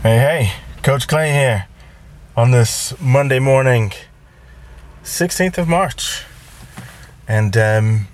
[0.00, 0.52] Hey, hey,
[0.84, 1.66] Coach Clay here
[2.36, 3.90] on this Monday morning,
[5.02, 6.22] 16th of March.
[7.26, 8.06] And um,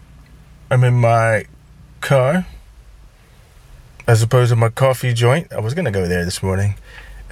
[0.71, 1.45] I'm in my
[2.01, 2.47] car
[4.07, 5.53] as opposed to my coffee joint.
[5.53, 6.77] I was going to go there this morning,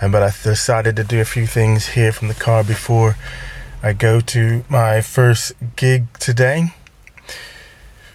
[0.03, 3.17] um, but I decided to do a few things here from the car before
[3.83, 6.75] I go to my first gig today.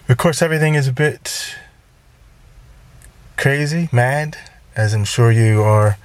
[0.08, 1.56] Of course, everything is a bit
[3.36, 4.38] crazy, mad,
[4.76, 5.98] as I'm sure you are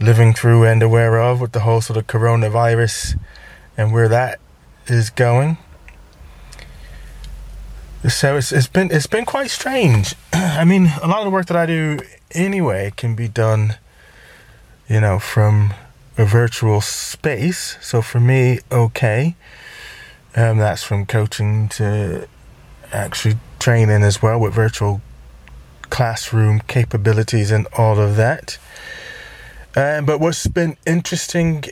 [0.00, 3.18] living through and aware of with the whole sort of coronavirus
[3.76, 4.38] and where that
[4.86, 5.58] is going.
[8.08, 10.14] So it's it's been it's been quite strange.
[10.32, 11.98] I mean, a lot of the work that I do
[12.32, 13.76] anyway can be done,
[14.88, 15.74] you know, from
[16.16, 17.76] a virtual space.
[17.80, 19.34] So for me, okay.
[20.36, 22.28] Um, that's from coaching to
[22.92, 25.00] actually training as well with virtual
[25.90, 28.58] classroom capabilities and all of that.
[29.78, 31.62] Um, but what's been interesting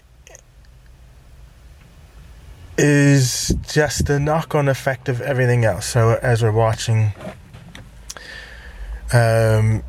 [2.79, 5.87] is just the knock on effect of everything else.
[5.87, 7.15] So, as we're watching,
[9.13, 9.83] um,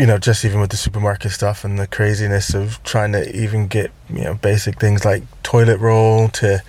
[0.00, 3.66] you know, just even with the supermarket stuff and the craziness of trying to even
[3.66, 6.62] get, you know, basic things like toilet roll to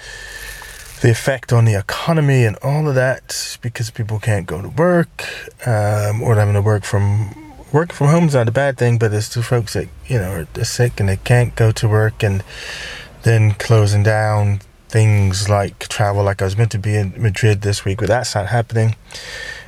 [0.99, 5.29] the effect on the economy and all of that because people can't go to work
[5.65, 7.44] um, or having to work from
[7.75, 10.45] working from home is not a bad thing, but there's two folks that you know
[10.55, 12.41] are sick and they can't go to work, and
[13.23, 16.23] then closing down things like travel.
[16.23, 18.95] Like I was meant to be in Madrid this week, but that's not happening.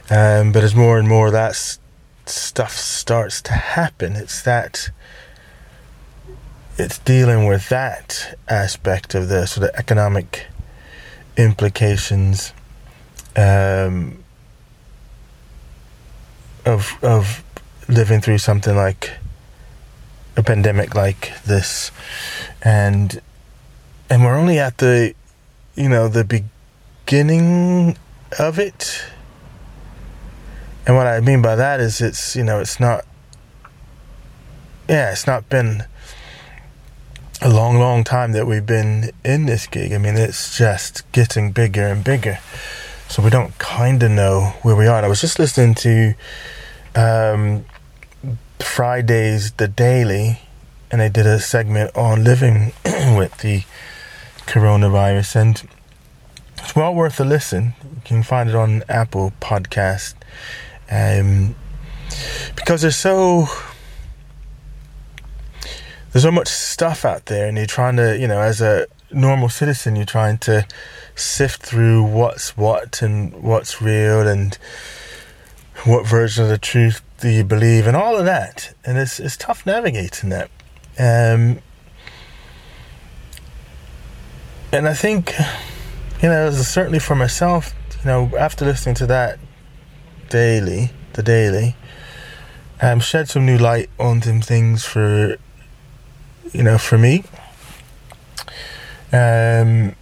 [0.09, 1.77] Um, but as more and more that
[2.25, 4.89] stuff starts to happen, it's that
[6.77, 10.47] it's dealing with that aspect of the sort of economic
[11.35, 12.53] implications
[13.35, 14.23] um,
[16.65, 17.43] of of
[17.87, 19.11] living through something like
[20.35, 21.91] a pandemic like this.
[22.61, 23.21] And
[24.09, 25.13] and we're only at the
[25.75, 27.97] you know the beginning
[28.39, 29.05] of it.
[30.85, 33.05] And what i mean by that is it's you know it's not
[34.87, 35.83] yeah it's not been
[37.41, 39.93] a long long time that we've been in this gig.
[39.93, 42.39] I mean it's just getting bigger and bigger.
[43.09, 44.97] So we don't kind of know where we are.
[44.97, 46.13] And i was just listening to
[46.95, 47.63] um,
[48.59, 50.39] Fridays, the Daily,
[50.91, 53.63] and they did a segment on living with the
[54.45, 55.69] coronavirus, and
[56.57, 57.73] it's well worth a listen.
[57.83, 60.15] You can find it on Apple Podcast,
[60.89, 61.55] um,
[62.55, 63.47] because there's so
[66.11, 69.49] there's so much stuff out there, and you're trying to, you know, as a normal
[69.49, 70.65] citizen, you're trying to
[71.15, 74.57] sift through what's what and what's real and
[75.85, 78.75] what version of the truth do you believe, and all of that.
[78.85, 80.49] And it's it's tough navigating that.
[80.99, 81.59] Um,
[84.71, 85.33] and I think,
[86.21, 89.39] you know, certainly for myself, you know, after listening to that
[90.29, 91.75] daily, the daily,
[92.81, 95.37] um, shed some new light on some things for,
[96.51, 97.23] you know, for me.
[99.13, 99.95] Um,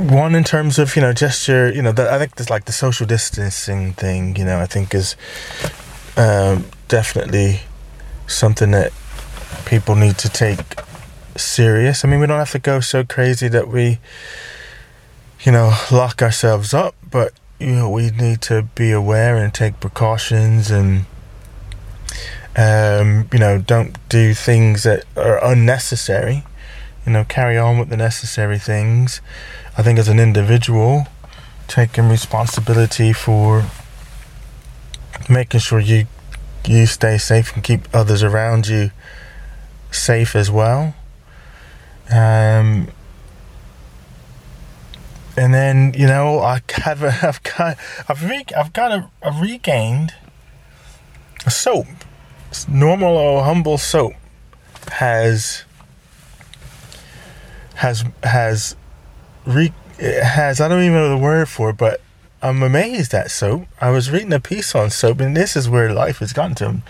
[0.00, 2.64] one in terms of you know just your you know the, I think there's like
[2.64, 5.16] the social distancing thing you know I think is
[6.16, 7.60] um, definitely
[8.26, 8.92] something that
[9.66, 10.60] people need to take
[11.36, 12.04] serious.
[12.04, 13.98] I mean we don't have to go so crazy that we
[15.44, 19.80] you know lock ourselves up, but you know we need to be aware and take
[19.80, 21.04] precautions and
[22.56, 26.44] um, you know don't do things that are unnecessary.
[27.10, 29.20] You know carry on with the necessary things.
[29.76, 31.08] I think as an individual,
[31.66, 33.64] taking responsibility for
[35.28, 36.06] making sure you
[36.64, 38.92] you stay safe and keep others around you
[39.90, 40.94] safe as well.
[42.12, 42.86] Um,
[45.36, 47.76] and then you know I have I've got
[48.08, 50.14] I've re, I've got a, a regained
[51.44, 51.88] a soap,
[52.68, 54.12] normal or humble soap
[54.92, 55.64] has
[57.80, 58.76] has has
[59.46, 62.02] re- has I don't even know the word for it, but
[62.42, 63.64] I'm amazed at soap.
[63.80, 66.82] I was reading a piece on soap, and this is where life has gotten to.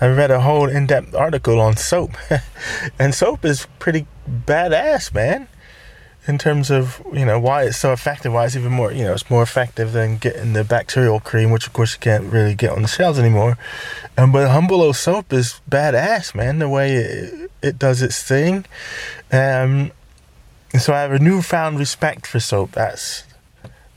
[0.00, 2.12] I read a whole in-depth article on soap,
[2.98, 5.48] and soap is pretty badass, man.
[6.26, 9.12] In terms of you know why it's so effective, why it's even more you know
[9.12, 12.70] it's more effective than getting the bacterial cream, which of course you can't really get
[12.70, 13.58] on the shelves anymore.
[14.16, 16.58] Um, but Humble soap is badass, man.
[16.58, 18.64] The way it, it does its thing.
[19.30, 19.92] Um,
[20.76, 22.72] so I have a newfound respect for soap.
[22.72, 23.24] That's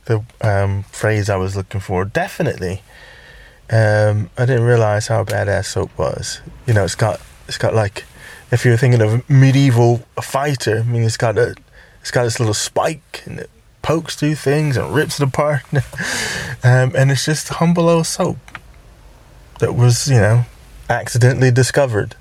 [0.05, 2.05] the um, phrase I was looking for.
[2.05, 2.81] Definitely.
[3.69, 6.41] um, I didn't realize how badass soap was.
[6.67, 8.05] You know, it's got it's got like
[8.51, 11.55] if you're thinking of a medieval fighter, I mean, it's got a
[12.01, 13.49] it's got this little spike and it
[13.81, 15.63] pokes through things and rips it apart,
[16.63, 18.37] um, and it's just humble old soap
[19.59, 20.45] that was you know
[20.89, 22.15] accidentally discovered.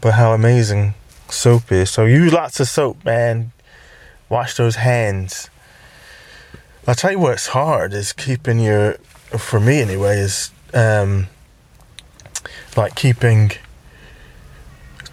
[0.00, 0.94] But how amazing
[1.28, 1.90] soap is!
[1.90, 3.52] So use lots of soap, man.
[4.28, 5.50] Wash those hands.
[6.86, 8.94] I'll tell you what's hard is keeping your,
[9.36, 11.26] for me anyway, is um,
[12.76, 13.52] like keeping,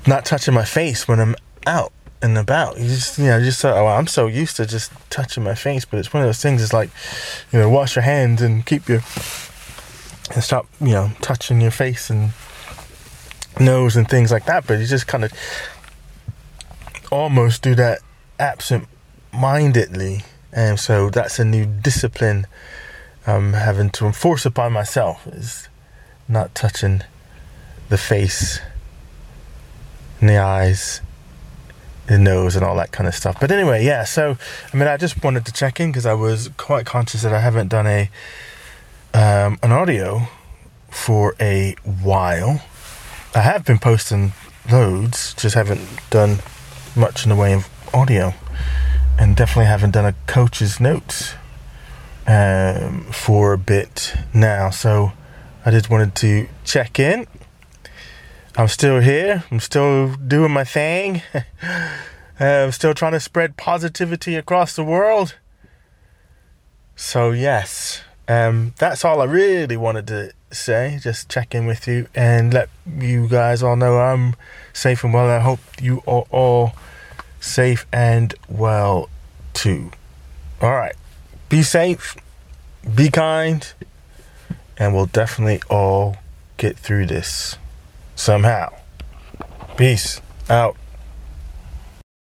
[0.07, 1.35] not touching my face when I'm
[1.65, 1.91] out
[2.21, 2.77] and about.
[2.77, 5.99] You just, you know, just oh, I'm so used to just touching my face, but
[5.99, 6.63] it's one of those things.
[6.63, 6.89] It's like,
[7.51, 9.01] you know, wash your hands and keep your,
[10.33, 12.31] and stop, you know, touching your face and
[13.59, 14.65] nose and things like that.
[14.65, 15.33] But you just kind of
[17.11, 17.99] almost do that
[18.39, 18.87] absent
[19.35, 22.47] mindedly and so that's a new discipline
[23.27, 25.67] I'm having to enforce upon myself is
[26.27, 27.01] not touching
[27.89, 28.61] the face
[30.19, 31.01] and the eyes,
[32.07, 33.37] the nose, and all that kind of stuff.
[33.39, 34.03] But anyway, yeah.
[34.03, 34.37] So
[34.71, 37.39] I mean, I just wanted to check in because I was quite conscious that I
[37.39, 38.09] haven't done a
[39.13, 40.27] um, an audio
[40.89, 42.61] for a while.
[43.33, 44.33] I have been posting
[44.71, 46.37] loads, just haven't done
[46.95, 48.33] much in the way of audio
[49.17, 51.35] and definitely haven't done a coach's notes
[52.27, 54.69] um, for a bit now.
[54.69, 55.13] So
[55.65, 57.27] I just wanted to check in.
[58.57, 59.43] I'm still here.
[59.51, 61.21] I'm still doing my thing.
[62.39, 65.35] I'm still trying to spread positivity across the world.
[66.95, 70.99] So yes, um, that's all I really wanted to say.
[71.01, 74.35] Just check in with you and let you guys all know I'm
[74.73, 75.29] safe and well.
[75.29, 76.73] I hope you are all
[77.45, 79.09] safe and well
[79.53, 79.91] too.
[80.61, 80.95] All right.
[81.47, 82.15] Be safe,
[82.95, 83.71] be kind,
[84.77, 86.17] and we'll definitely all
[86.57, 87.57] get through this
[88.15, 88.73] somehow.
[89.77, 90.75] Peace out.